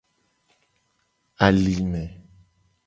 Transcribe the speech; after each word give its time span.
Alime. 1.45 2.03